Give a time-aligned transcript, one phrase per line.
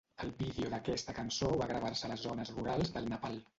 [0.27, 3.41] El vídeo d'aquesta cançó va gravar-se a les zones rurals del Nepal.